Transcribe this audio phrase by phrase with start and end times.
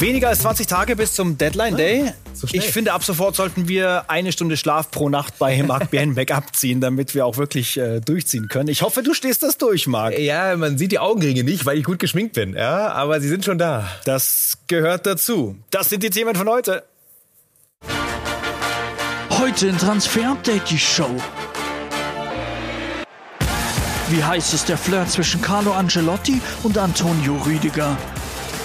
[0.00, 2.12] Weniger als 20 Tage bis zum Deadline Day.
[2.32, 6.30] So ich finde, ab sofort sollten wir eine Stunde Schlaf pro Nacht bei Marc Bernbeck
[6.30, 8.68] abziehen, damit wir auch wirklich äh, durchziehen können.
[8.68, 10.16] Ich hoffe, du stehst das durch, Marc.
[10.16, 12.54] Ja, man sieht die Augenringe nicht, weil ich gut geschminkt bin.
[12.54, 13.88] Ja, aber sie sind schon da.
[14.04, 15.56] Das gehört dazu.
[15.70, 16.84] Das sind die Themen von heute.
[19.30, 21.10] Heute in Transfer Update die Show.
[24.10, 27.96] Wie heiß ist der Flirt zwischen Carlo Angelotti und Antonio Rüdiger?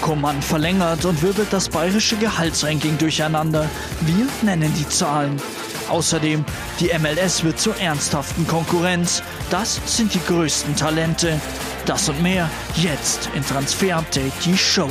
[0.04, 3.70] Coman verlängert und wirbelt das bayerische Gehaltsranking durcheinander.
[4.02, 5.40] Wir nennen die Zahlen.
[5.88, 6.44] Außerdem,
[6.78, 9.22] die MLS wird zur ernsthaften Konkurrenz.
[9.48, 11.40] Das sind die größten Talente.
[11.86, 14.90] Das und mehr jetzt in Transfer Update, die Show.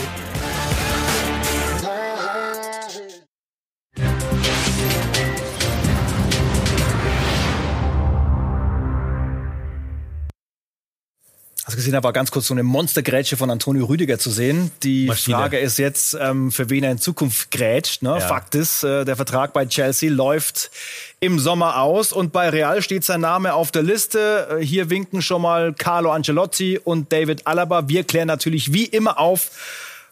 [11.74, 14.70] Also gesehen habe, war ganz kurz so eine Monstergrätsche von Antonio Rüdiger zu sehen.
[14.84, 15.38] Die Maschine.
[15.38, 18.04] Frage ist jetzt, ähm, für wen er in Zukunft grätscht.
[18.04, 18.10] Ne?
[18.10, 18.20] Ja.
[18.20, 20.70] Fakt ist, äh, der Vertrag bei Chelsea läuft
[21.20, 24.60] im Sommer aus und bei Real steht sein Name auf der Liste.
[24.60, 27.88] Äh, hier winken schon mal Carlo Ancelotti und David Alaba.
[27.88, 29.50] Wir klären natürlich wie immer auf,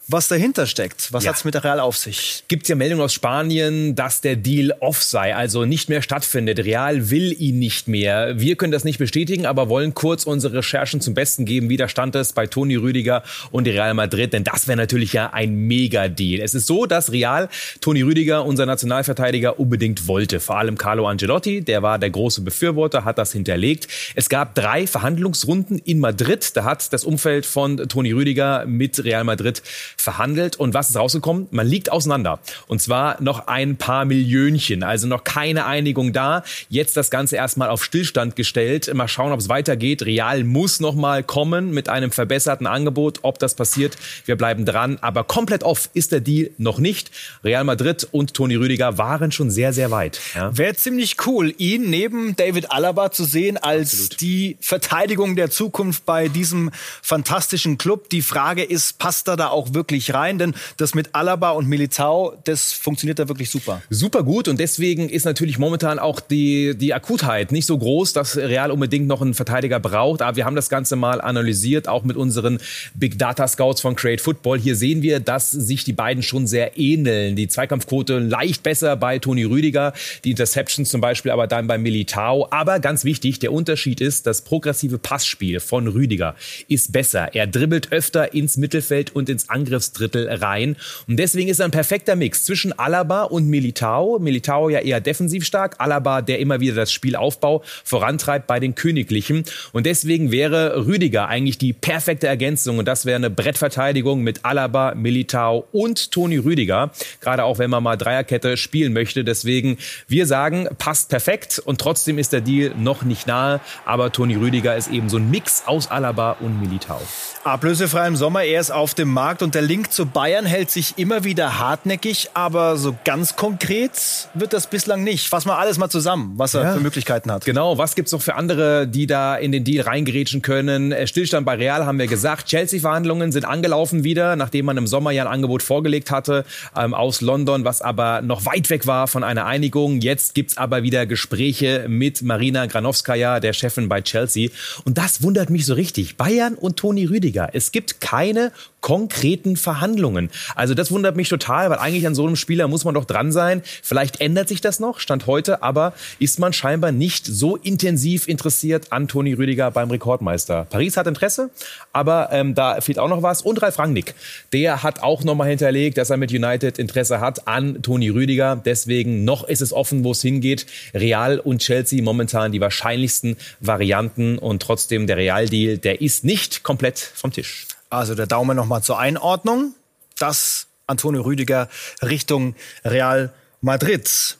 [0.08, 1.12] was dahinter steckt.
[1.12, 1.30] Was ja.
[1.30, 2.44] hat's mit der Real auf sich?
[2.48, 6.58] Gibt ja Meldungen aus Spanien, dass der Deal off sei, also nicht mehr stattfindet.
[6.60, 8.38] Real will ihn nicht mehr.
[8.38, 11.88] Wir können das nicht bestätigen, aber wollen kurz unsere Recherchen zum Besten geben, wie da
[11.88, 16.42] stand es bei Toni Rüdiger und Real Madrid, denn das wäre natürlich ja ein Mega-Deal.
[16.42, 17.48] Es ist so, dass Real
[17.80, 20.40] Toni Rüdiger, unser Nationalverteidiger, unbedingt wollte.
[20.40, 23.88] Vor allem Carlo Angelotti, der war der große Befürworter, hat das hinterlegt.
[24.14, 26.56] Es gab drei Verhandlungsrunden in Madrid.
[26.56, 29.62] Da hat das Umfeld von Toni Rüdiger mit Real Madrid
[29.96, 31.48] verhandelt und was ist rausgekommen?
[31.50, 32.40] Man liegt auseinander.
[32.66, 36.42] Und zwar noch ein paar Millionchen, also noch keine Einigung da.
[36.68, 38.92] Jetzt das Ganze erstmal auf Stillstand gestellt.
[38.94, 40.02] Mal schauen, ob es weitergeht.
[40.02, 43.20] Real muss noch mal kommen mit einem verbesserten Angebot.
[43.22, 44.98] Ob das passiert, wir bleiben dran.
[45.00, 47.10] Aber komplett off ist der Deal noch nicht.
[47.44, 50.20] Real Madrid und Toni Rüdiger waren schon sehr, sehr weit.
[50.34, 50.56] Ja.
[50.56, 54.20] Wäre ziemlich cool, ihn neben David Alaba zu sehen als Absolut.
[54.20, 56.70] die Verteidigung der Zukunft bei diesem
[57.02, 58.08] fantastischen Club.
[58.10, 61.66] Die Frage ist, passt er da auch wirklich wirklich rein, denn das mit Alaba und
[61.68, 63.82] Militao, das funktioniert da wirklich super.
[63.90, 68.36] Super gut und deswegen ist natürlich momentan auch die, die Akutheit nicht so groß, dass
[68.36, 70.22] Real unbedingt noch einen Verteidiger braucht.
[70.22, 72.58] Aber wir haben das Ganze mal analysiert, auch mit unseren
[72.94, 74.60] Big Data Scouts von Create Football.
[74.60, 77.34] Hier sehen wir, dass sich die beiden schon sehr ähneln.
[77.34, 79.94] Die Zweikampfquote leicht besser bei Toni Rüdiger,
[80.24, 82.46] die Interceptions zum Beispiel aber dann bei Militao.
[82.50, 86.36] Aber ganz wichtig, der Unterschied ist, das progressive Passspiel von Rüdiger
[86.68, 87.34] ist besser.
[87.34, 90.76] Er dribbelt öfter ins Mittelfeld und ins Angriff Angriffsdrittel rein.
[91.08, 94.18] Und deswegen ist er ein perfekter Mix zwischen Alaba und Militao.
[94.18, 99.44] Militao ja eher defensiv stark, Alaba, der immer wieder das Spielaufbau vorantreibt bei den Königlichen.
[99.72, 102.78] Und deswegen wäre Rüdiger eigentlich die perfekte Ergänzung.
[102.78, 106.90] Und das wäre eine Brettverteidigung mit Alaba, Militao und Toni Rüdiger.
[107.20, 109.24] Gerade auch, wenn man mal Dreierkette spielen möchte.
[109.24, 111.62] Deswegen, wir sagen, passt perfekt.
[111.64, 113.60] Und trotzdem ist der Deal noch nicht nahe.
[113.86, 117.00] Aber Toni Rüdiger ist eben so ein Mix aus Alaba und Militao.
[117.44, 120.94] Ablösefrei im Sommer, er ist auf dem Markt und der Link zu Bayern hält sich
[120.96, 125.28] immer wieder hartnäckig, aber so ganz konkret wird das bislang nicht.
[125.28, 126.72] Fass mal alles mal zusammen, was er ja.
[126.74, 127.44] für Möglichkeiten hat.
[127.44, 130.92] Genau, was gibt's noch für andere, die da in den Deal reingerätschen können?
[130.92, 132.46] Äh, Stillstand bei Real haben wir gesagt.
[132.48, 136.44] Chelsea-Verhandlungen sind angelaufen wieder, nachdem man im Sommer ja ein Angebot vorgelegt hatte
[136.76, 140.00] ähm, aus London, was aber noch weit weg war von einer Einigung.
[140.00, 144.50] Jetzt gibt's aber wieder Gespräche mit Marina Granovskaya, der Chefin bei Chelsea.
[144.84, 146.16] Und das wundert mich so richtig.
[146.16, 147.50] Bayern und Toni Rüdiger.
[147.52, 148.52] Es gibt keine
[148.82, 150.28] konkreten Verhandlungen.
[150.54, 153.32] Also das wundert mich total, weil eigentlich an so einem Spieler muss man doch dran
[153.32, 153.62] sein.
[153.82, 158.92] Vielleicht ändert sich das noch, Stand heute, aber ist man scheinbar nicht so intensiv interessiert
[158.92, 160.66] an Toni Rüdiger beim Rekordmeister.
[160.68, 161.50] Paris hat Interesse,
[161.92, 163.40] aber ähm, da fehlt auch noch was.
[163.40, 164.14] Und Ralf Rangnick,
[164.52, 168.60] der hat auch nochmal hinterlegt, dass er mit United Interesse hat an Toni Rüdiger.
[168.62, 170.66] Deswegen noch ist es offen, wo es hingeht.
[170.92, 176.98] Real und Chelsea momentan die wahrscheinlichsten Varianten und trotzdem der Real-Deal, der ist nicht komplett
[176.98, 177.66] vom Tisch.
[177.92, 179.74] Also der Daumen nochmal zur Einordnung.
[180.18, 181.68] Das Antonio Rüdiger
[182.00, 182.56] Richtung
[182.86, 184.38] Real Madrid.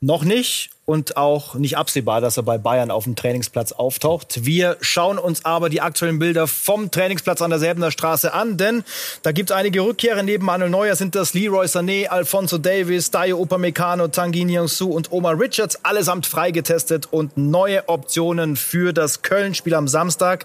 [0.00, 4.46] Noch nicht und auch nicht absehbar, dass er bei Bayern auf dem Trainingsplatz auftaucht.
[4.46, 8.84] Wir schauen uns aber die aktuellen Bilder vom Trainingsplatz an der Säbener Straße an, denn
[9.22, 10.22] da gibt es einige Rückkehrer.
[10.22, 15.38] Neben Manuel Neuer sind das Leroy Sané, Alfonso Davis, Dayo Upamecano, Tanguy Su und Omar
[15.38, 20.44] Richards, allesamt freigetestet und neue Optionen für das Köln-Spiel am Samstag.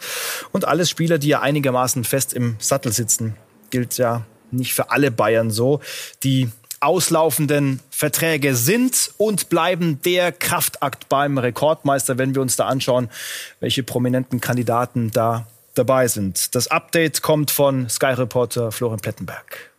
[0.52, 3.36] Und alles Spieler, die ja einigermaßen fest im Sattel sitzen.
[3.70, 5.82] Gilt ja nicht für alle Bayern so.
[6.24, 6.50] Die
[6.81, 13.10] auslaufenden Verträge sind und bleiben der Kraftakt beim Rekordmeister, wenn wir uns da anschauen,
[13.60, 16.54] welche prominenten Kandidaten da dabei sind.
[16.56, 19.72] Das Update kommt von Sky Reporter Florian Plettenberg.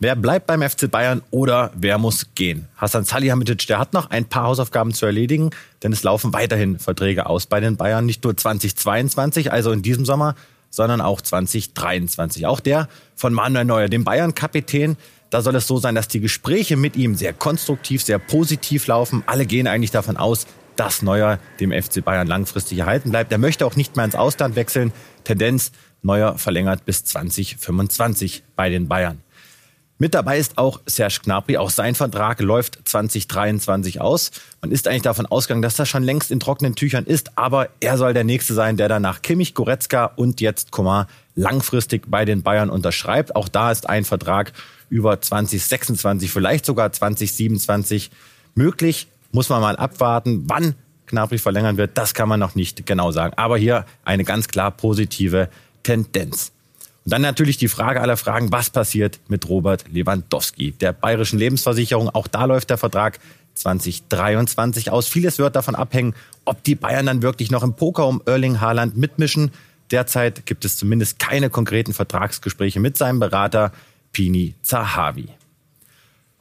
[0.00, 2.68] Wer bleibt beim FC Bayern oder wer muss gehen?
[2.76, 5.50] Hassan Salihamidzic, der hat noch ein paar Hausaufgaben zu erledigen,
[5.82, 10.04] denn es laufen weiterhin Verträge aus bei den Bayern, nicht nur 2022, also in diesem
[10.04, 10.36] Sommer,
[10.70, 12.46] sondern auch 2023.
[12.46, 14.96] Auch der von Manuel Neuer, dem Bayern-Kapitän,
[15.30, 19.22] da soll es so sein, dass die Gespräche mit ihm sehr konstruktiv, sehr positiv laufen.
[19.26, 23.32] Alle gehen eigentlich davon aus, dass Neuer dem FC Bayern langfristig erhalten bleibt.
[23.32, 24.92] Er möchte auch nicht mehr ins Ausland wechseln.
[25.24, 25.72] Tendenz,
[26.02, 29.20] Neuer verlängert bis 2025 bei den Bayern.
[30.00, 31.56] Mit dabei ist auch Serge Gnabry.
[31.56, 34.30] Auch sein Vertrag läuft 2023 aus.
[34.60, 37.36] Man ist eigentlich davon ausgegangen, dass das schon längst in trockenen Tüchern ist.
[37.36, 42.24] Aber er soll der Nächste sein, der danach Kimmich, Goretzka und jetzt Komar langfristig bei
[42.24, 43.34] den Bayern unterschreibt.
[43.34, 44.52] Auch da ist ein Vertrag
[44.88, 48.12] über 2026, vielleicht sogar 2027
[48.54, 49.08] möglich.
[49.32, 51.98] Muss man mal abwarten, wann Gnabry verlängern wird.
[51.98, 53.34] Das kann man noch nicht genau sagen.
[53.36, 55.48] Aber hier eine ganz klar positive
[55.82, 56.52] Tendenz.
[57.08, 62.10] Und dann natürlich die Frage aller Fragen, was passiert mit Robert Lewandowski, der bayerischen Lebensversicherung.
[62.10, 63.18] Auch da läuft der Vertrag
[63.54, 65.08] 2023 aus.
[65.08, 66.14] Vieles wird davon abhängen,
[66.44, 69.52] ob die Bayern dann wirklich noch im Poker um Erling Haaland mitmischen.
[69.90, 73.72] Derzeit gibt es zumindest keine konkreten Vertragsgespräche mit seinem Berater
[74.12, 75.30] Pini Zahavi.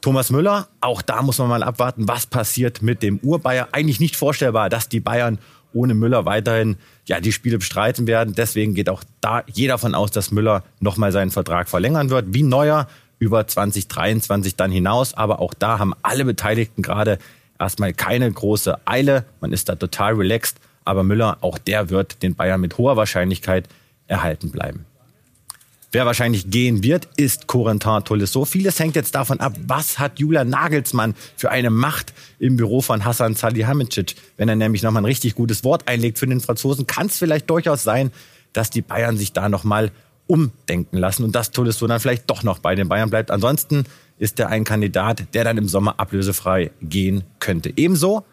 [0.01, 3.69] Thomas Müller, auch da muss man mal abwarten, was passiert mit dem Urbayer.
[3.71, 5.39] Eigentlich nicht vorstellbar, dass die Bayern
[5.77, 8.33] ohne Müller weiterhin ja, die Spiele bestreiten werden.
[8.35, 12.43] Deswegen geht auch da jeder davon aus, dass Müller nochmal seinen Vertrag verlängern wird, wie
[12.43, 12.87] Neuer
[13.19, 15.13] über 2023 dann hinaus.
[15.13, 17.19] Aber auch da haben alle Beteiligten gerade
[17.59, 19.25] erstmal keine große Eile.
[19.39, 20.57] Man ist da total relaxed.
[20.83, 23.67] Aber Müller, auch der wird den Bayern mit hoher Wahrscheinlichkeit
[24.07, 24.85] erhalten bleiben.
[25.93, 28.43] Wer wahrscheinlich gehen wird, ist Corentin Tolisso.
[28.43, 33.05] Vieles hängt jetzt davon ab, was hat Julian Nagelsmann für eine Macht im Büro von
[33.05, 34.15] Hassan Salihamidzic.
[34.35, 37.49] Wenn er nämlich nochmal ein richtig gutes Wort einlegt für den Franzosen, kann es vielleicht
[37.49, 38.11] durchaus sein,
[38.51, 39.91] dass die Bayern sich da nochmal
[40.27, 43.31] umdenken lassen und dass Tolisso dann vielleicht doch noch bei den Bayern bleibt.
[43.31, 43.85] Ansonsten
[44.19, 47.71] ist er ein Kandidat, der dann im Sommer ablösefrei gehen könnte.
[47.77, 48.25] Ebenso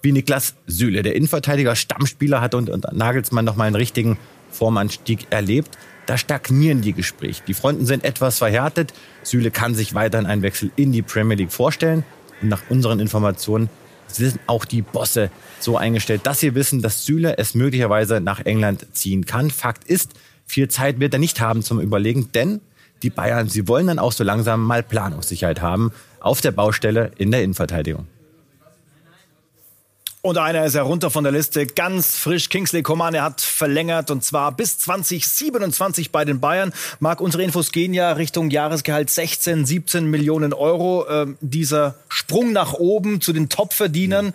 [0.00, 4.16] wie Niklas Süle, der Innenverteidiger, Stammspieler hat und, und Nagelsmann nochmal einen richtigen
[4.50, 5.76] Formanstieg erlebt.
[6.06, 7.42] Da stagnieren die Gespräche.
[7.46, 8.92] Die Fronten sind etwas verhärtet.
[9.22, 12.04] Süle kann sich weiterhin einen Wechsel in die Premier League vorstellen.
[12.42, 13.70] Und nach unseren Informationen
[14.06, 15.30] sind auch die Bosse
[15.60, 19.50] so eingestellt, dass sie wissen, dass Süle es möglicherweise nach England ziehen kann.
[19.50, 20.12] Fakt ist,
[20.46, 22.60] viel Zeit wird er nicht haben zum Überlegen, denn
[23.02, 25.90] die Bayern, sie wollen dann auch so langsam mal Planungssicherheit haben
[26.20, 28.06] auf der Baustelle in der Innenverteidigung.
[30.24, 32.48] Und einer ist herunter von der Liste, ganz frisch.
[32.48, 36.72] Kingsley Coman, er hat verlängert und zwar bis 2027 bei den Bayern.
[36.98, 41.06] Marc, unsere Infos gehen ja Richtung Jahresgehalt 16, 17 Millionen Euro.
[41.10, 44.32] Ähm, dieser Sprung nach oben zu den Topverdienern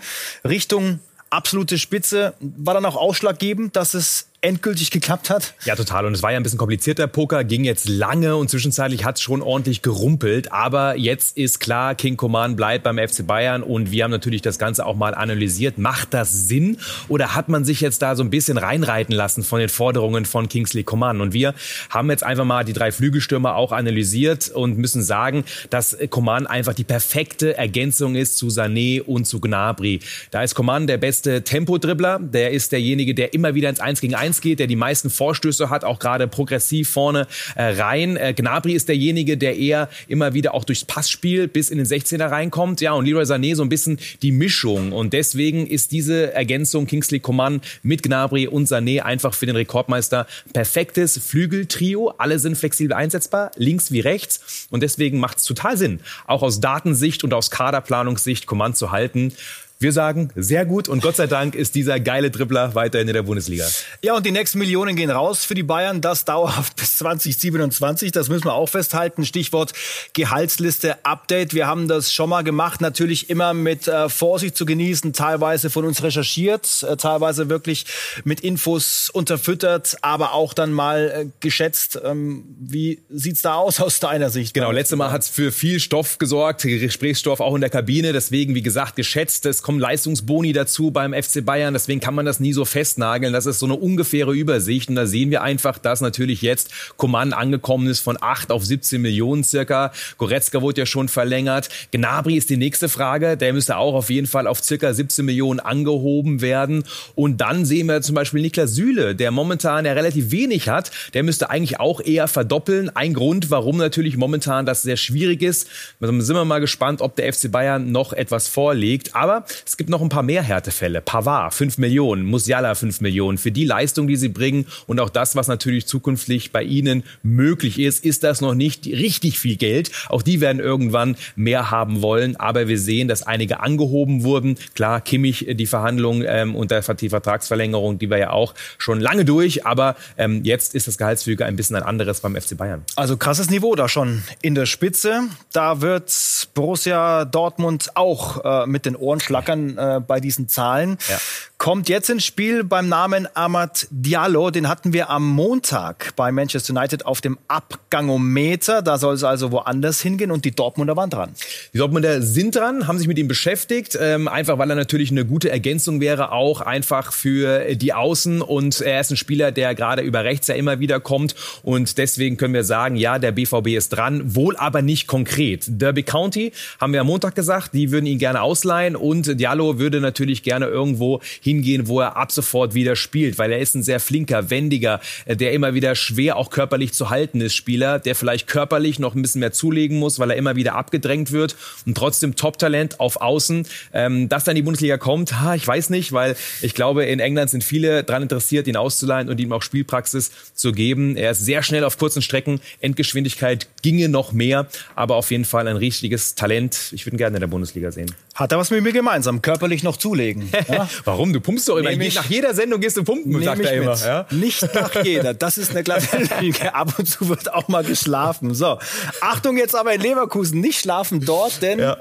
[0.47, 0.99] Richtung
[1.31, 5.53] absolute Spitze war dann auch ausschlaggebend, dass es endgültig geklappt hat?
[5.65, 6.05] Ja, total.
[6.05, 9.21] Und es war ja ein bisschen komplizierter Poker, ging jetzt lange und zwischenzeitlich hat es
[9.21, 10.51] schon ordentlich gerumpelt.
[10.51, 14.57] Aber jetzt ist klar, King Coman bleibt beim FC Bayern und wir haben natürlich das
[14.57, 15.77] Ganze auch mal analysiert.
[15.77, 16.77] Macht das Sinn
[17.09, 20.47] oder hat man sich jetzt da so ein bisschen reinreiten lassen von den Forderungen von
[20.47, 21.19] Kingsley Coman?
[21.19, 21.53] Und wir
[21.89, 26.73] haben jetzt einfach mal die drei Flügelstürmer auch analysiert und müssen sagen, dass Coman einfach
[26.73, 29.99] die perfekte Ergänzung ist zu Sané und zu Gnabry.
[30.31, 34.15] Da ist Coman der beste Tempodribbler, der ist derjenige, der immer wieder ins 1 gegen
[34.15, 38.15] 1 1 geht, der die meisten Vorstöße hat, auch gerade progressiv vorne äh, rein.
[38.15, 42.29] Äh, Gnabry ist derjenige, der eher immer wieder auch durchs Passspiel bis in den 16er
[42.29, 42.81] reinkommt.
[42.81, 44.91] Ja, und Leroy Sané so ein bisschen die Mischung.
[44.91, 50.27] Und deswegen ist diese Ergänzung Kingsley Coman mit Gnabry und Sané einfach für den Rekordmeister
[50.53, 52.13] perfektes Flügeltrio.
[52.17, 54.67] Alle sind flexibel einsetzbar, links wie rechts.
[54.69, 59.33] Und deswegen macht es total Sinn, auch aus Datensicht und aus Kaderplanungssicht Coman zu halten.
[59.81, 63.23] Wir sagen, sehr gut und Gott sei Dank ist dieser geile Dribbler weiterhin in der
[63.23, 63.65] Bundesliga.
[64.03, 66.01] Ja, und die nächsten Millionen gehen raus für die Bayern.
[66.01, 68.11] Das dauerhaft bis 2027.
[68.11, 69.25] Das müssen wir auch festhalten.
[69.25, 69.71] Stichwort
[70.11, 71.53] Gehaltsliste Update.
[71.53, 72.81] Wir haben das schon mal gemacht.
[72.81, 75.13] Natürlich immer mit äh, Vorsicht zu genießen.
[75.13, 77.85] Teilweise von uns recherchiert, äh, teilweise wirklich
[78.25, 81.97] mit Infos unterfüttert, aber auch dann mal äh, geschätzt.
[82.03, 84.53] Ähm, wie sieht's da aus aus deiner Sicht?
[84.53, 88.11] Genau, letztes Mal hat's für viel Stoff gesorgt, Gesprächsstoff auch in der Kabine.
[88.11, 89.45] Deswegen, wie gesagt, geschätzt.
[89.69, 93.33] Kommen Leistungsboni dazu beim FC Bayern, deswegen kann man das nie so festnageln.
[93.33, 97.33] Das ist so eine ungefähre Übersicht und da sehen wir einfach, dass natürlich jetzt Coman
[97.33, 99.91] angekommen ist von 8 auf 17 Millionen circa.
[100.17, 101.69] Goretzka wurde ja schon verlängert.
[101.91, 105.59] Gnabry ist die nächste Frage, der müsste auch auf jeden Fall auf circa 17 Millionen
[105.59, 106.83] angehoben werden.
[107.13, 111.21] Und dann sehen wir zum Beispiel Niklas Süle, der momentan ja relativ wenig hat, der
[111.21, 112.89] müsste eigentlich auch eher verdoppeln.
[112.95, 115.67] Ein Grund, warum natürlich momentan das sehr schwierig ist.
[115.99, 119.15] Da sind wir mal gespannt, ob der FC Bayern noch etwas vorlegt.
[119.15, 121.01] Aber es gibt noch ein paar mehr Härtefälle.
[121.01, 123.37] Pavard, 5 Millionen, Musiala, 5 Millionen.
[123.37, 127.79] Für die Leistung, die sie bringen und auch das, was natürlich zukünftig bei ihnen möglich
[127.79, 129.91] ist, ist das noch nicht richtig viel Geld.
[130.09, 132.35] Auch die werden irgendwann mehr haben wollen.
[132.35, 134.57] Aber wir sehen, dass einige angehoben wurden.
[134.75, 139.65] Klar, Kimmich, die Verhandlungen ähm, und die Vertragsverlängerung, die war ja auch schon lange durch.
[139.65, 142.83] Aber ähm, jetzt ist das Gehaltsfüge ein bisschen ein anderes beim FC Bayern.
[142.95, 145.23] Also krasses Niveau da schon in der Spitze.
[145.51, 146.13] Da wird
[146.53, 150.97] Borussia Dortmund auch äh, mit den Ohren schlackern äh, bei diesen Zahlen.
[151.09, 151.17] Ja.
[151.57, 154.49] Kommt jetzt ins Spiel beim Namen Amad Diallo.
[154.49, 158.81] Den hatten wir am Montag bei Manchester United auf dem Abgangometer.
[158.81, 161.31] Da soll es also woanders hingehen und die Dortmunder waren dran.
[161.73, 165.25] Die Dortmunder sind dran, haben sich mit ihm beschäftigt, ähm, einfach weil er natürlich eine
[165.25, 168.41] gute Ergänzung wäre, auch einfach für die Außen.
[168.41, 171.35] Und er ist ein Spieler, der gerade über rechts ja immer wieder kommt.
[171.61, 175.65] Und deswegen können wir sagen, ja, der BVB ist dran, wohl aber nicht konkret.
[175.67, 180.01] Derby County haben wir am Montag gesagt, die würden ihn gerne ausleihen und Diallo würde
[180.01, 183.99] natürlich gerne irgendwo hingehen, wo er ab sofort wieder spielt, weil er ist ein sehr
[183.99, 188.47] flinker, wendiger, äh, der immer wieder schwer auch körperlich zu halten ist Spieler, der vielleicht
[188.47, 191.55] körperlich noch ein bisschen mehr zulegen muss, weil er immer wieder abgedrängt wird
[191.85, 193.65] und trotzdem Top-Talent auf Außen.
[193.93, 197.49] Ähm, dass dann die Bundesliga kommt, ha, ich weiß nicht, weil ich glaube, in England
[197.49, 201.15] sind viele daran interessiert, ihn auszuleihen und ihm auch Spielpraxis zu geben.
[201.15, 205.67] Er ist sehr schnell auf kurzen Strecken, Endgeschwindigkeit ginge noch mehr, aber auf jeden Fall
[205.67, 206.91] ein richtiges Talent.
[206.91, 208.13] Ich würde ihn gerne in der Bundesliga sehen.
[208.39, 209.41] Hat er was mit mir gemeinsam?
[209.41, 210.49] Körperlich noch zulegen.
[210.69, 210.87] Ja?
[211.03, 211.33] Warum?
[211.33, 211.89] Du pumpst doch immer.
[211.89, 213.95] Ich, nach jeder Sendung gehst du pumpen, sagt er immer.
[213.95, 214.27] Ja?
[214.29, 215.33] Nicht nach jeder.
[215.33, 216.75] Das ist eine glatte Lüge.
[216.75, 218.53] Ab und zu wird auch mal geschlafen.
[218.53, 218.77] So.
[219.21, 220.59] Achtung jetzt aber in Leverkusen.
[220.59, 221.97] Nicht schlafen dort, denn ja.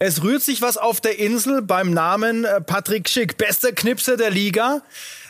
[0.00, 3.36] es rührt sich was auf der Insel beim Namen äh, Patrick Schick.
[3.36, 4.82] Bester Knipser der Liga.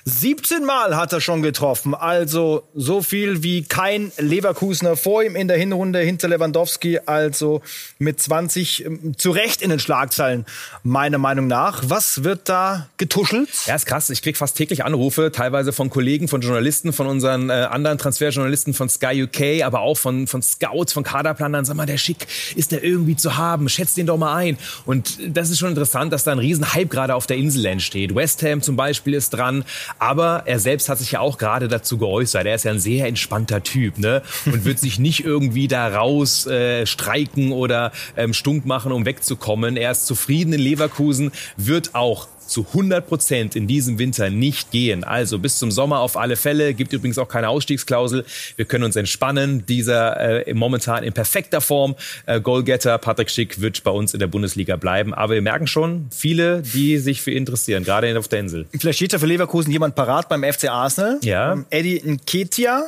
[0.04, 5.46] 17 Mal hat er schon getroffen, also so viel wie kein Leverkusener vor ihm in
[5.46, 7.62] der Hinrunde hinter Lewandowski, also
[8.00, 10.44] mit 20 ähm, zu Recht in den Schlagzeilen,
[10.82, 11.84] meiner Meinung nach.
[11.86, 13.48] Was wird da getuschelt?
[13.66, 14.10] Ja, ist krass.
[14.10, 18.74] Ich krieg fast täglich Anrufe, teilweise von Kollegen, von Journalisten, von unseren äh, anderen Transferjournalisten
[18.74, 21.64] von Sky UK, aber auch von, von Scouts, von Kaderplanern.
[21.64, 23.68] Sag mal, der Schick, ist der irgendwie zu haben?
[23.68, 24.58] Schätzt den doch mal ein.
[24.84, 28.16] Und das ist schon interessant, dass da ein Riesenhype gerade auf der Insel entsteht.
[28.16, 29.64] West Ham zum Beispiel ist dran.
[29.98, 32.46] Aber er selbst hat sich ja auch gerade dazu geäußert.
[32.46, 34.22] Er ist ja ein sehr entspannter Typ, ne?
[34.46, 39.76] Und wird sich nicht irgendwie da raus äh, streiken oder ähm, stunk machen, um wegzukommen.
[39.76, 45.04] Er ist zufrieden in Leverkusen, wird auch zu 100 Prozent in diesem Winter nicht gehen.
[45.04, 46.74] Also bis zum Sommer auf alle Fälle.
[46.74, 48.24] Gibt übrigens auch keine Ausstiegsklausel.
[48.56, 49.64] Wir können uns entspannen.
[49.66, 51.96] Dieser äh, momentan in perfekter Form
[52.26, 55.14] äh, Goalgetter Patrick Schick wird bei uns in der Bundesliga bleiben.
[55.14, 58.66] Aber wir merken schon, viele, die sich für ihn interessieren, gerade auf der Insel.
[58.78, 61.18] Vielleicht steht ja für Leverkusen jemand parat beim FC Arsenal.
[61.22, 61.52] Ja.
[61.52, 62.84] Ähm, Eddie Nketia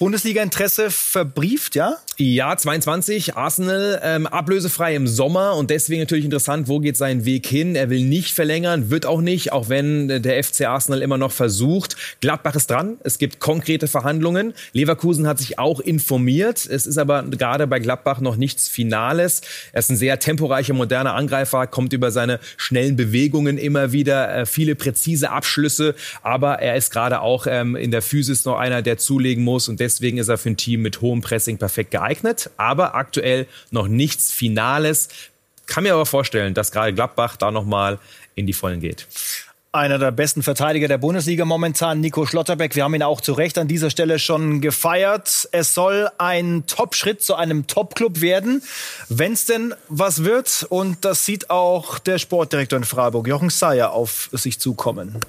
[0.00, 1.98] Bundesliga-Interesse verbrieft, ja?
[2.16, 7.46] Ja, 22, Arsenal ähm, ablösefrei im Sommer und deswegen natürlich interessant, wo geht sein Weg
[7.46, 7.76] hin?
[7.76, 11.96] Er will nicht verlängern, wird auch nicht, auch wenn der FC Arsenal immer noch versucht.
[12.22, 14.54] Gladbach ist dran, es gibt konkrete Verhandlungen.
[14.72, 19.42] Leverkusen hat sich auch informiert, es ist aber gerade bei Gladbach noch nichts Finales.
[19.72, 24.46] Er ist ein sehr temporeicher, moderner Angreifer, kommt über seine schnellen Bewegungen immer wieder, äh,
[24.46, 28.96] viele präzise Abschlüsse, aber er ist gerade auch ähm, in der Physis noch einer, der
[28.96, 32.50] zulegen muss und deswegen ist er für ein Team mit hohem Pressing perfekt geeignet.
[32.56, 35.08] Aber aktuell noch nichts Finales.
[35.66, 37.98] Kann mir aber vorstellen, dass gerade Gladbach da nochmal
[38.34, 39.06] in die Vollen geht
[39.72, 42.74] einer der besten Verteidiger der Bundesliga momentan, Nico Schlotterbeck.
[42.74, 45.48] Wir haben ihn auch zu Recht an dieser Stelle schon gefeiert.
[45.52, 48.62] Es soll ein Top-Schritt zu einem Top-Club werden,
[49.08, 50.66] wenn es denn was wird.
[50.68, 55.20] Und das sieht auch der Sportdirektor in Freiburg, Jochen Seyer, auf sich zukommen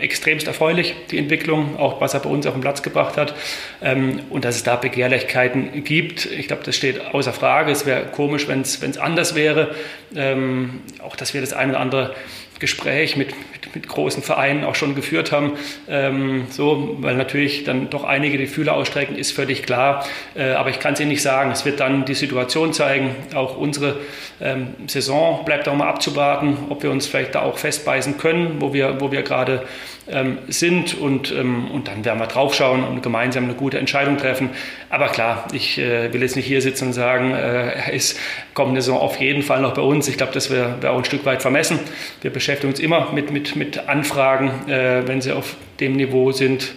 [0.00, 3.34] extremst erfreulich, die Entwicklung, auch was er bei uns auf den Platz gebracht hat.
[3.82, 7.72] Ähm, und dass es da Begehrlichkeiten gibt, ich glaube, das steht außer Frage.
[7.72, 9.74] Es wäre komisch, wenn es anders wäre.
[10.14, 12.14] Ähm, auch, dass wir das eine oder andere
[12.58, 13.28] Gespräch mit,
[13.74, 15.52] mit, großen Vereinen auch schon geführt haben.
[15.88, 20.04] Ähm, so, weil natürlich dann doch einige die Fühler ausstrecken, ist völlig klar.
[20.34, 21.50] Äh, aber ich kann es Ihnen nicht sagen.
[21.50, 23.14] Es wird dann die Situation zeigen.
[23.34, 23.96] Auch unsere
[24.40, 28.72] ähm, Saison bleibt auch mal abzuwarten, ob wir uns vielleicht da auch festbeißen können, wo
[28.72, 29.64] wir, wo wir gerade
[30.10, 30.94] ähm, sind.
[30.98, 34.50] Und, ähm, und dann werden wir draufschauen und gemeinsam eine gute Entscheidung treffen.
[34.90, 38.18] Aber klar, ich äh, will jetzt nicht hier sitzen und sagen, äh, ist
[38.54, 40.08] kommende Saison auf jeden Fall noch bei uns.
[40.08, 41.78] Ich glaube, das wäre wär auch ein Stück weit vermessen.
[42.22, 46.74] Wir beschäftigen uns immer mit, mit, mit Anfragen, äh, wenn sie auf dem Niveau sind.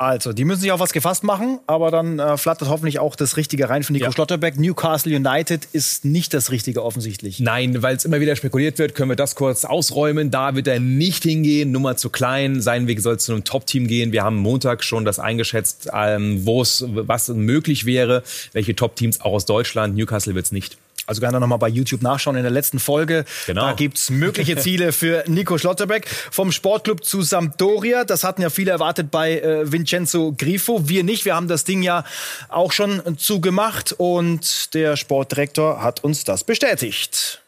[0.00, 3.36] Also, die müssen sich auf was gefasst machen, aber dann äh, flattert hoffentlich auch das
[3.36, 4.12] Richtige rein für Nico ja.
[4.12, 4.58] Schlotterbeck.
[4.58, 7.38] Newcastle United ist nicht das Richtige offensichtlich.
[7.38, 10.30] Nein, weil es immer wieder spekuliert wird, können wir das kurz ausräumen.
[10.30, 12.62] Da wird er nicht hingehen, Nummer zu klein.
[12.62, 14.10] Sein Weg soll zu einem Top-Team gehen.
[14.10, 18.22] Wir haben Montag schon das eingeschätzt, ähm, wo es was möglich wäre,
[18.54, 19.96] welche Top-Teams auch aus Deutschland.
[19.96, 20.78] Newcastle wird es nicht.
[21.10, 23.24] Also gerne nochmal bei YouTube nachschauen in der letzten Folge.
[23.48, 23.62] Genau.
[23.62, 26.06] Da gibt's mögliche Ziele für Nico Schlotterbeck.
[26.06, 28.04] Vom Sportclub zu Sampdoria.
[28.04, 30.88] Das hatten ja viele erwartet bei äh, Vincenzo Grifo.
[30.88, 31.24] Wir nicht.
[31.24, 32.04] Wir haben das Ding ja
[32.48, 33.92] auch schon zugemacht.
[33.98, 37.42] Und der Sportdirektor hat uns das bestätigt.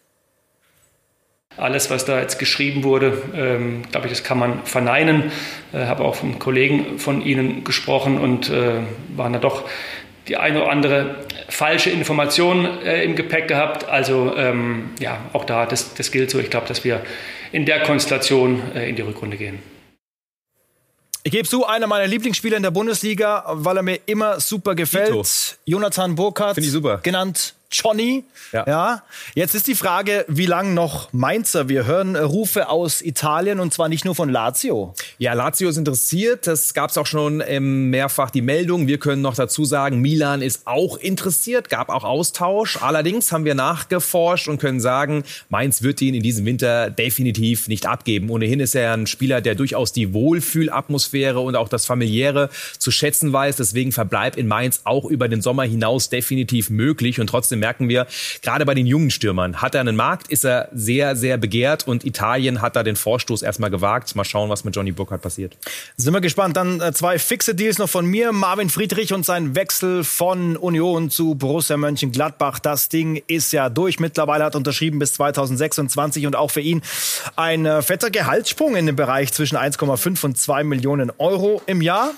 [1.57, 5.31] Alles, was da jetzt geschrieben wurde, ähm, glaube ich, das kann man verneinen.
[5.73, 8.81] Äh, habe auch von Kollegen von Ihnen gesprochen und äh,
[9.15, 9.69] waren da doch
[10.29, 11.17] die eine oder andere
[11.49, 13.89] falsche Information äh, im Gepäck gehabt.
[13.89, 16.39] Also ähm, ja, auch da, das, das gilt so.
[16.39, 17.03] Ich glaube, dass wir
[17.51, 19.59] in der Konstellation äh, in die Rückrunde gehen.
[21.25, 25.11] Ich gebe zu, einer meiner Lieblingsspieler in der Bundesliga, weil er mir immer super gefällt.
[25.11, 25.23] Ito.
[25.67, 26.99] Jonathan Burkhardt, Finde ich super.
[27.03, 28.25] genannt Johnny.
[28.53, 28.65] Ja.
[28.67, 29.03] Ja.
[29.35, 31.69] Jetzt ist die Frage, wie lang noch Mainzer?
[31.69, 34.95] Wir hören Rufe aus Italien und zwar nicht nur von Lazio.
[35.19, 36.47] Ja, Lazio ist interessiert.
[36.47, 38.87] Das gab es auch schon ähm, mehrfach die Meldung.
[38.87, 42.77] Wir können noch dazu sagen, Milan ist auch interessiert, gab auch Austausch.
[42.83, 47.87] Allerdings haben wir nachgeforscht und können sagen, Mainz wird ihn in diesem Winter definitiv nicht
[47.87, 48.29] abgeben.
[48.31, 53.33] Ohnehin ist er ein Spieler, der durchaus die Wohlfühlatmosphäre und auch das familiäre zu schätzen
[53.33, 53.57] weiß.
[53.57, 57.21] Deswegen verbleibt in Mainz auch über den Sommer hinaus definitiv möglich.
[57.21, 58.09] Und trotzdem merken wir,
[58.43, 62.05] gerade bei den jungen Stürmern, hat er einen Markt, ist er sehr, sehr begehrt und
[62.05, 64.15] Italien hat da den Vorstoß erstmal gewagt.
[64.17, 65.57] Mal schauen, was mit Johnny Burkhardt passiert.
[65.97, 66.57] Sind wir gespannt.
[66.57, 68.33] Dann äh, zwei fixe Deals noch von mir.
[68.33, 72.59] Marvin Friedrich und sein Wechsel von Union zu Borussia Mönchengladbach.
[72.59, 74.01] Das Ding ist ja durch.
[74.01, 76.83] Mittlerweile hat unterschrieben bis 2026 und auch für ihn
[77.37, 82.11] ein äh, fetter Gehaltssprung in dem Bereich zwischen 1,5 und 2 Millionen Euro im Jahr.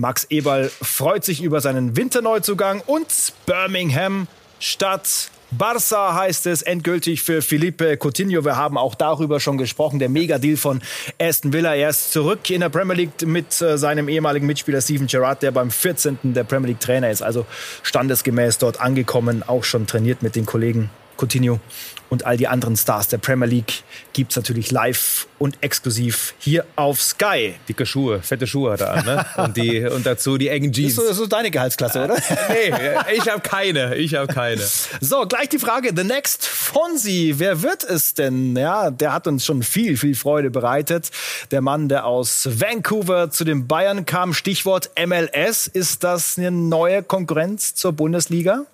[0.00, 3.06] Max Eberl freut sich über seinen Winterneuzugang und
[3.44, 4.28] Birmingham
[4.58, 8.44] statt Barça heißt es endgültig für Felipe Coutinho.
[8.44, 9.98] Wir haben auch darüber schon gesprochen.
[9.98, 10.80] Der Mega-Deal von
[11.20, 11.74] Aston Villa.
[11.74, 15.50] Er ist zurück in der Premier League mit äh, seinem ehemaligen Mitspieler Steven Gerrard, der
[15.50, 16.18] beim 14.
[16.22, 17.20] der Premier League Trainer ist.
[17.20, 17.46] Also
[17.82, 20.88] standesgemäß dort angekommen, auch schon trainiert mit den Kollegen
[21.20, 21.60] Coutinho
[22.08, 27.00] und all die anderen Stars der Premier League gibt's natürlich live und exklusiv hier auf
[27.00, 27.54] Sky.
[27.68, 29.26] Dicke Schuhe, fette Schuhe an, ne?
[29.36, 30.90] Und, die, und dazu die engen Das Jeans.
[30.90, 32.16] ist so, das ist so deine Gehaltsklasse, oder?
[32.48, 32.72] Nee,
[33.16, 33.94] ich habe keine.
[33.96, 34.62] Ich habe keine.
[35.00, 38.56] So, gleich die Frage, the next Fonsi, wer wird es denn?
[38.56, 41.10] Ja, der hat uns schon viel, viel Freude bereitet.
[41.50, 45.66] Der Mann, der aus Vancouver zu den Bayern kam, Stichwort MLS.
[45.68, 48.66] Ist das eine neue Konkurrenz zur Bundesliga?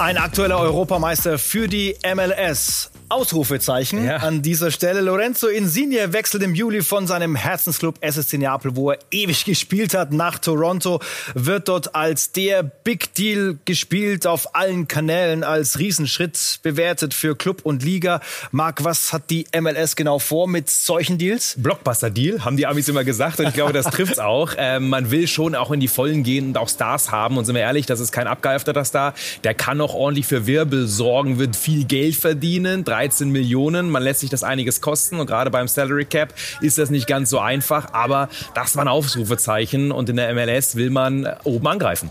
[0.00, 2.88] Ein aktueller Europameister für die MLS.
[3.08, 4.16] Ausrufezeichen Ja.
[4.18, 5.00] an dieser Stelle.
[5.00, 10.12] Lorenzo Insigne wechselt im Juli von seinem Herzensclub SSC Neapel, wo er ewig gespielt hat,
[10.12, 11.00] nach Toronto.
[11.34, 17.60] Wird dort als der Big Deal gespielt, auf allen Kanälen als Riesenschritt bewertet für Club
[17.64, 18.20] und Liga.
[18.50, 21.54] Marc, was hat die MLS genau vor mit solchen Deals?
[21.58, 23.40] Blockbuster-Deal, haben die Amis immer gesagt.
[23.40, 24.52] Und ich glaube, das trifft's auch.
[24.58, 27.38] Ähm, man will schon auch in die Vollen gehen und auch Stars haben.
[27.38, 29.14] Und sind wir ehrlich, das ist kein abgehalfterter Star.
[29.44, 32.84] Der kann auch ordentlich für Wirbel sorgen, wird viel Geld verdienen.
[32.98, 35.20] 13 Millionen, man lässt sich das einiges kosten.
[35.20, 37.92] Und gerade beim Salary Cap ist das nicht ganz so einfach.
[37.92, 39.92] Aber das waren Aufrufezeichen.
[39.92, 42.10] Und in der MLS will man oben angreifen.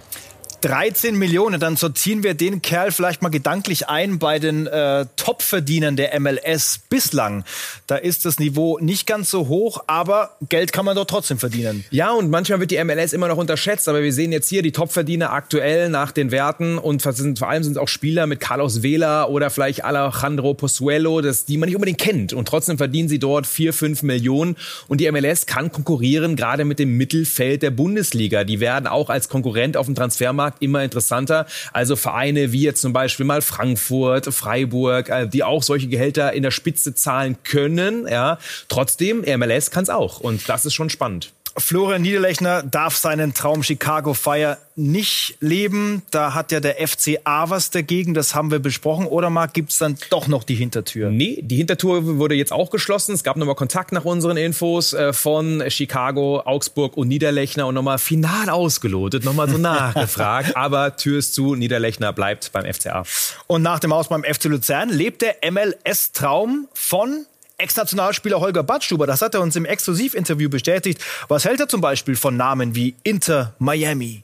[0.62, 5.96] 13 Millionen, dann sortieren wir den Kerl vielleicht mal gedanklich ein bei den äh, Top-Verdienern
[5.96, 7.44] der MLS bislang.
[7.86, 11.86] Da ist das Niveau nicht ganz so hoch, aber Geld kann man dort trotzdem verdienen.
[11.92, 14.72] Ja, und manchmal wird die MLS immer noch unterschätzt, aber wir sehen jetzt hier die
[14.72, 18.82] Topverdiener aktuell nach den Werten und sind, vor allem sind es auch Spieler mit Carlos
[18.82, 22.34] Vela oder vielleicht Alejandro Pozuelo, das, die man nicht unbedingt kennt.
[22.34, 24.56] Und trotzdem verdienen sie dort vier, fünf Millionen.
[24.88, 28.44] Und die MLS kann konkurrieren, gerade mit dem Mittelfeld der Bundesliga.
[28.44, 31.46] Die werden auch als Konkurrent auf dem Transfermarkt immer interessanter.
[31.74, 36.44] Also Vereine wie jetzt zum Beispiel mal Frankfurt, Freiburg, äh, die auch solche Gehälter in
[36.44, 38.08] der Spitze zahlen können.
[38.08, 40.20] Ja, trotzdem, MLS kann es auch.
[40.20, 41.32] Und das ist schon spannend.
[41.58, 46.04] Florian Niederlechner darf seinen Traum Chicago Fire nicht leben.
[46.12, 48.14] Da hat ja der FCA was dagegen.
[48.14, 49.08] Das haben wir besprochen.
[49.08, 51.10] Oder Marc, gibt's dann doch noch die Hintertür?
[51.10, 53.14] Nee, die Hintertour wurde jetzt auch geschlossen.
[53.14, 57.98] Es gab nochmal Kontakt nach unseren Infos äh, von Chicago, Augsburg und Niederlechner und nochmal
[57.98, 60.56] final ausgelotet, nochmal so nachgefragt.
[60.56, 63.04] Aber Tür ist zu, Niederlechner bleibt beim FCA.
[63.48, 67.26] Und nach dem Aus beim FC Luzern lebt der MLS-Traum von
[67.58, 69.08] Ex-Nationalspieler Holger Badstuber.
[69.08, 71.04] Das hat er uns im Exklusivinterview bestätigt.
[71.28, 74.24] Was hält er zum Beispiel von Namen wie Inter Miami?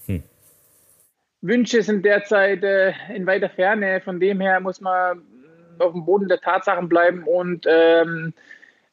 [1.42, 4.02] Wünsche sind derzeit äh, in weiter Ferne.
[4.02, 5.22] Von dem her muss man
[5.80, 8.34] auf dem Boden der Tatsachen bleiben und ähm,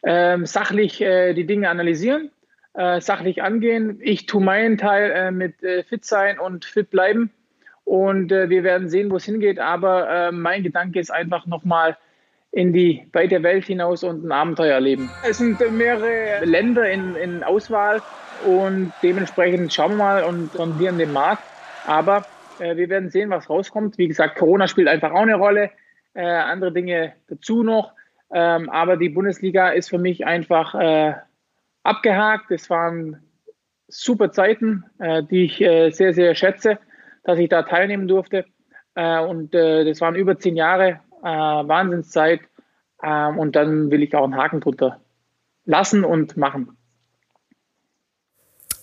[0.03, 2.31] ähm, sachlich äh, die Dinge analysieren,
[2.75, 3.99] äh, sachlich angehen.
[4.01, 7.31] Ich tue meinen Teil äh, mit äh, fit sein und fit bleiben.
[7.85, 9.59] Und äh, wir werden sehen, wo es hingeht.
[9.59, 11.99] Aber äh, mein Gedanke ist einfach nochmal
[12.53, 15.09] in die weite Welt hinaus und ein Abenteuer erleben.
[15.29, 18.03] Es sind mehrere Länder in, in Auswahl.
[18.45, 21.43] und dementsprechend schauen wir mal und sondieren den Markt.
[21.87, 22.25] Aber
[22.59, 23.99] äh, wir werden sehen, was rauskommt.
[23.99, 25.71] Wie gesagt, Corona spielt einfach auch eine Rolle,
[26.15, 27.93] äh, andere Dinge dazu noch.
[28.33, 31.15] Ähm, aber die Bundesliga ist für mich einfach äh,
[31.83, 32.51] abgehakt.
[32.51, 33.23] Es waren
[33.89, 36.79] super Zeiten, äh, die ich äh, sehr, sehr schätze,
[37.25, 38.45] dass ich da teilnehmen durfte.
[38.95, 42.41] Äh, und das waren über zehn Jahre Wahnsinnszeit.
[43.03, 45.01] Ähm, und dann will ich auch einen Haken drunter
[45.65, 46.77] lassen und machen.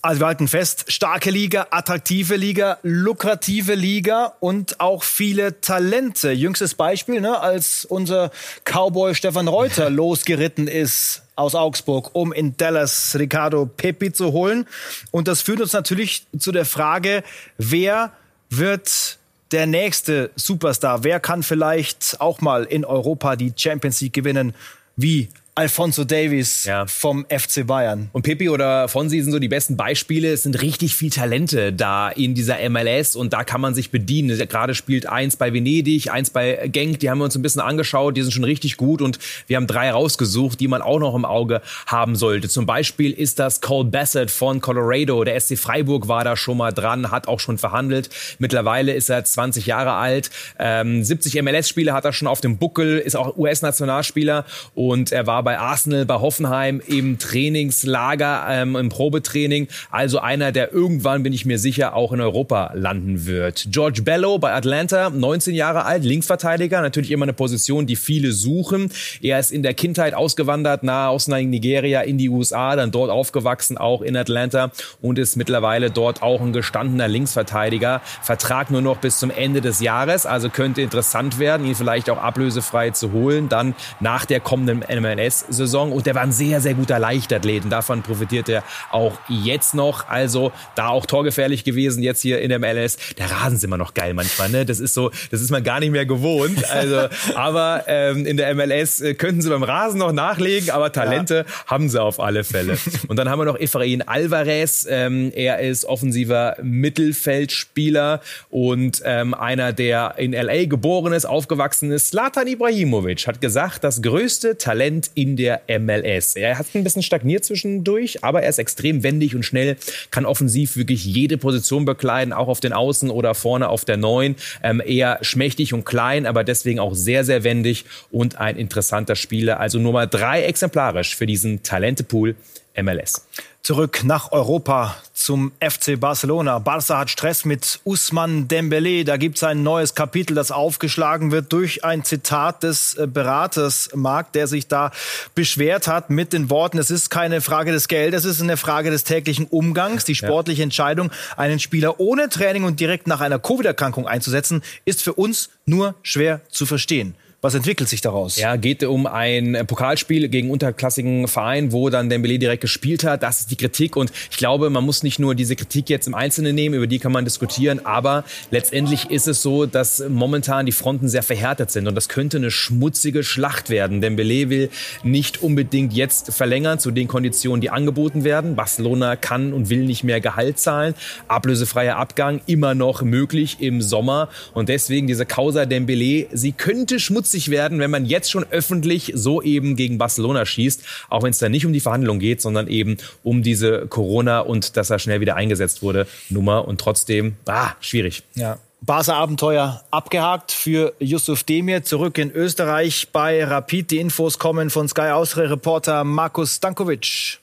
[0.00, 6.30] Also wir halten fest, starke Liga, attraktive Liga, lukrative Liga und auch viele Talente.
[6.30, 8.30] Jüngstes Beispiel, ne, als unser
[8.64, 14.66] Cowboy Stefan Reuter losgeritten ist aus Augsburg, um in Dallas Ricardo Pepi zu holen.
[15.10, 17.24] Und das führt uns natürlich zu der Frage,
[17.56, 18.12] wer
[18.50, 19.18] wird
[19.52, 21.04] der nächste Superstar?
[21.04, 24.54] Wer kann vielleicht auch mal in Europa die Champions League gewinnen?
[24.96, 26.86] Wie Alfonso Davies ja.
[26.86, 28.10] vom FC Bayern.
[28.12, 30.32] Und Pepe oder Fonsi sind so die besten Beispiele.
[30.32, 34.38] Es sind richtig viel Talente da in dieser MLS und da kann man sich bedienen.
[34.48, 37.00] Gerade spielt eins bei Venedig, eins bei Genk.
[37.00, 38.16] Die haben wir uns ein bisschen angeschaut.
[38.16, 39.18] Die sind schon richtig gut und
[39.48, 42.48] wir haben drei rausgesucht, die man auch noch im Auge haben sollte.
[42.48, 45.24] Zum Beispiel ist das Cole Bassett von Colorado.
[45.24, 48.10] Der SC Freiburg war da schon mal dran, hat auch schon verhandelt.
[48.38, 50.30] Mittlerweile ist er 20 Jahre alt.
[50.60, 54.44] Ähm, 70 MLS-Spiele hat er schon auf dem Buckel, ist auch US-Nationalspieler
[54.76, 59.68] und er war bei Arsenal, bei Hoffenheim im Trainingslager, ähm, im Probetraining.
[59.90, 63.68] Also einer, der irgendwann, bin ich mir sicher, auch in Europa landen wird.
[63.70, 68.92] George Bello bei Atlanta, 19 Jahre alt, Linksverteidiger, natürlich immer eine Position, die viele suchen.
[69.22, 73.78] Er ist in der Kindheit ausgewandert, nahe aus Nigeria in die USA, dann dort aufgewachsen,
[73.78, 78.02] auch in Atlanta und ist mittlerweile dort auch ein gestandener Linksverteidiger.
[78.20, 82.18] Vertrag nur noch bis zum Ende des Jahres, also könnte interessant werden, ihn vielleicht auch
[82.18, 86.74] ablösefrei zu holen, dann nach der kommenden MLS Saison und der war ein sehr, sehr
[86.74, 90.08] guter Leichtathlet und davon profitiert er auch jetzt noch.
[90.08, 92.96] Also da auch torgefährlich gewesen jetzt hier in der MLS.
[93.18, 94.64] Der Rasen ist immer noch geil manchmal, ne?
[94.64, 96.70] Das ist so, das ist man gar nicht mehr gewohnt.
[96.70, 101.44] Also, aber ähm, in der MLS äh, könnten sie beim Rasen noch nachlegen, aber Talente
[101.46, 101.66] ja.
[101.66, 102.78] haben sie auf alle Fälle.
[103.08, 104.86] Und dann haben wir noch Efrain Alvarez.
[104.88, 108.20] Ähm, er ist offensiver Mittelfeldspieler
[108.50, 112.08] und ähm, einer, der in LA geboren ist, aufgewachsen ist.
[112.08, 116.36] Slatan Ibrahimovic hat gesagt, das größte Talent in der MLS.
[116.36, 119.76] Er hat ein bisschen stagniert zwischendurch, aber er ist extrem wendig und schnell,
[120.12, 124.36] kann offensiv wirklich jede Position bekleiden, auch auf den Außen oder vorne auf der Neun.
[124.62, 129.58] Ähm, eher schmächtig und klein, aber deswegen auch sehr, sehr wendig und ein interessanter Spieler.
[129.58, 132.36] Also Nummer drei exemplarisch für diesen Talentepool
[132.82, 133.26] MLS.
[133.62, 136.58] Zurück nach Europa zum FC Barcelona.
[136.58, 139.04] Barca hat Stress mit Usman Dembele.
[139.04, 143.90] Da gibt es ein neues Kapitel, das aufgeschlagen wird durch ein Zitat des äh, Beraters
[143.94, 144.90] Marc, der sich da
[145.34, 148.90] beschwert hat mit den Worten, es ist keine Frage des Geldes, es ist eine Frage
[148.90, 150.04] des täglichen Umgangs.
[150.04, 155.12] Die sportliche Entscheidung, einen Spieler ohne Training und direkt nach einer Covid-Erkrankung einzusetzen, ist für
[155.12, 157.16] uns nur schwer zu verstehen.
[157.40, 158.36] Was entwickelt sich daraus?
[158.36, 163.22] Ja, geht um ein Pokalspiel gegen unterklassigen Verein, wo dann Dembele direkt gespielt hat.
[163.22, 166.16] Das ist die Kritik und ich glaube, man muss nicht nur diese Kritik jetzt im
[166.16, 170.72] Einzelnen nehmen, über die kann man diskutieren, aber letztendlich ist es so, dass momentan die
[170.72, 174.00] Fronten sehr verhärtet sind und das könnte eine schmutzige Schlacht werden.
[174.00, 174.68] Dembele will
[175.04, 178.56] nicht unbedingt jetzt verlängern zu den Konditionen, die angeboten werden.
[178.56, 180.94] Barcelona kann und will nicht mehr Gehalt zahlen.
[181.28, 187.27] Ablösefreier Abgang immer noch möglich im Sommer und deswegen diese Causa Dembele, sie könnte schmutzig
[187.28, 191.38] schmutzig werden, wenn man jetzt schon öffentlich so eben gegen Barcelona schießt, auch wenn es
[191.38, 195.20] da nicht um die Verhandlung geht, sondern eben um diese Corona und dass er schnell
[195.20, 198.22] wieder eingesetzt wurde Nummer und trotzdem, ah, schwierig.
[198.34, 198.58] Ja.
[198.80, 201.82] Barca-Abenteuer abgehakt für Yusuf Demir.
[201.82, 203.90] Zurück in Österreich bei Rapid.
[203.90, 207.40] Die Infos kommen von Sky Austria-Reporter Markus Stankovic.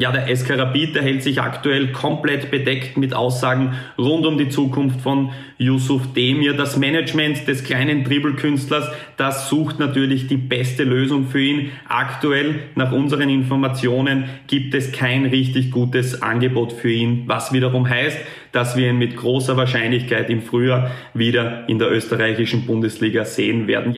[0.00, 4.48] Ja, der SK Rapid, der hält sich aktuell komplett bedeckt mit Aussagen rund um die
[4.48, 6.54] Zukunft von Yusuf Demir.
[6.54, 11.72] Das Management des kleinen Dribbelkünstlers, das sucht natürlich die beste Lösung für ihn.
[11.88, 18.18] Aktuell, nach unseren Informationen, gibt es kein richtig gutes Angebot für ihn, was wiederum heißt,
[18.52, 23.96] dass wir ihn mit großer Wahrscheinlichkeit im Frühjahr wieder in der österreichischen Bundesliga sehen werden.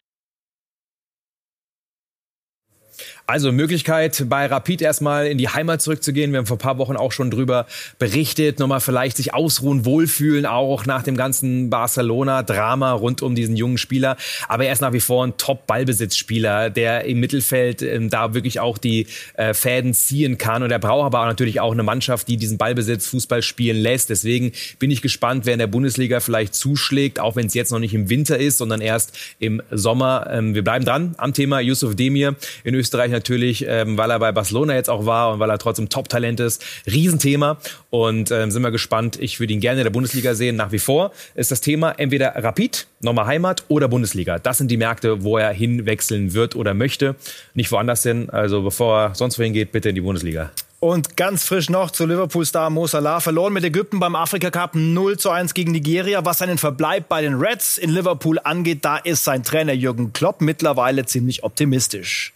[3.31, 6.33] Also Möglichkeit bei Rapid erstmal in die Heimat zurückzugehen.
[6.33, 7.69] Wir haben vor ein paar Wochen auch schon drüber
[8.01, 8.59] berichtet.
[8.59, 14.17] Nochmal vielleicht sich ausruhen, wohlfühlen, auch nach dem ganzen Barcelona-Drama rund um diesen jungen Spieler.
[14.49, 18.79] Aber er ist nach wie vor ein Top-Ballbesitzspieler, der im Mittelfeld ähm, da wirklich auch
[18.79, 20.65] die äh, Fäden ziehen kann.
[20.65, 24.11] Und er braucht aber auch natürlich auch eine Mannschaft, die diesen Ballbesitz Fußball spielen lässt.
[24.11, 27.79] Deswegen bin ich gespannt, wer in der Bundesliga vielleicht zuschlägt, auch wenn es jetzt noch
[27.79, 30.27] nicht im Winter ist, sondern erst im Sommer.
[30.33, 34.33] Ähm, wir bleiben dran am Thema Yusuf Demir in Österreich natürlich, ähm, weil er bei
[34.33, 36.65] Barcelona jetzt auch war und weil er trotzdem Top-Talent ist.
[36.87, 37.59] Riesenthema.
[37.91, 39.19] Und ähm, sind wir gespannt.
[39.21, 40.57] Ich würde ihn gerne in der Bundesliga sehen.
[40.57, 44.39] Nach wie vor ist das Thema entweder Rapid, nochmal Heimat oder Bundesliga.
[44.39, 47.15] Das sind die Märkte, wo er hinwechseln wird oder möchte.
[47.55, 48.31] Nicht woanders hin.
[48.31, 50.51] Also bevor er sonst wohin geht, bitte in die Bundesliga.
[50.81, 53.21] Und ganz frisch noch zu Liverpool-Star Mo Salah.
[53.21, 56.25] Verloren mit Ägypten beim Afrika Cup 0 zu 1 gegen Nigeria.
[56.25, 60.41] Was seinen Verbleib bei den Reds in Liverpool angeht, da ist sein Trainer Jürgen Klopp
[60.41, 62.33] mittlerweile ziemlich optimistisch.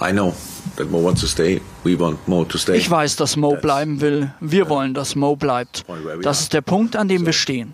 [0.00, 0.34] I know
[0.76, 1.60] that Mo wants to stay.
[1.84, 2.76] We want Mo to stay.
[2.76, 4.30] Ich weiß, dass Mo bleiben will.
[4.40, 5.84] Wir wollen, dass Mo bleibt.
[6.22, 7.70] Das ist der Punkt, an dem wir stehen.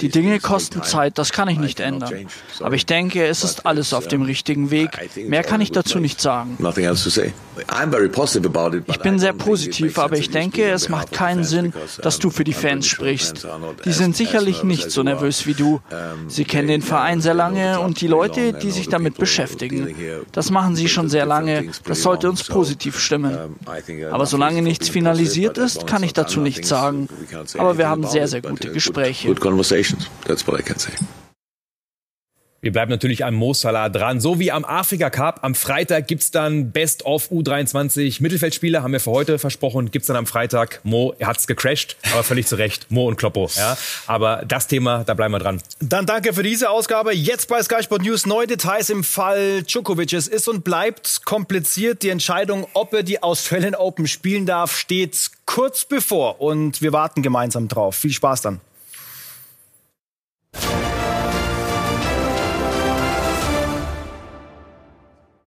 [0.00, 2.26] Die Dinge kosten Zeit, das kann ich nicht ändern.
[2.60, 4.90] Aber ich denke, es ist alles auf dem richtigen Weg.
[5.16, 6.58] Mehr kann ich dazu nicht sagen.
[8.86, 12.52] Ich bin sehr positiv, aber ich denke, es macht keinen Sinn, dass du für die
[12.52, 13.46] Fans sprichst.
[13.84, 15.80] Die sind sicherlich nicht so nervös wie du.
[16.28, 19.94] Sie kennen den Verein sehr lange und die Leute, die sich damit beschäftigen.
[20.32, 21.63] Das machen sie schon sehr lange.
[21.84, 23.56] Das sollte uns positiv stimmen.
[24.10, 27.08] Aber solange nichts finalisiert ist, kann ich dazu nichts sagen.
[27.58, 29.34] Aber wir haben sehr, sehr gute Gespräche.
[32.64, 34.20] Wir bleiben natürlich am Mo Salah dran.
[34.20, 35.40] So wie am Afrika Cup.
[35.42, 39.90] Am Freitag gibt's dann Best of U23 Mittelfeldspieler, haben wir für heute versprochen.
[39.90, 40.80] Gibt's dann am Freitag.
[40.82, 42.90] Mo, hat's gecrashed, aber völlig zu Recht.
[42.90, 43.50] Mo und Kloppo.
[43.54, 43.76] Ja.
[44.06, 45.60] Aber das Thema, da bleiben wir dran.
[45.80, 47.14] Dann danke für diese Ausgabe.
[47.14, 50.14] Jetzt bei Sky Sport News neue Details im Fall Djokovic.
[50.14, 52.02] Es ist und bleibt kompliziert.
[52.02, 56.40] Die Entscheidung, ob er die Australian Open spielen darf, steht kurz bevor.
[56.40, 57.96] Und wir warten gemeinsam drauf.
[57.96, 58.62] Viel Spaß dann.